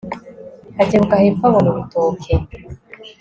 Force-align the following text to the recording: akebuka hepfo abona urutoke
akebuka 0.81 1.21
hepfo 1.23 1.43
abona 1.49 1.67
urutoke 1.69 2.33